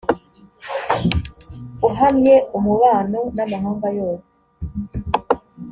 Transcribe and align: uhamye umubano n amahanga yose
uhamye 1.87 2.35
umubano 2.57 3.19
n 3.35 3.37
amahanga 3.45 3.87
yose 3.99 4.33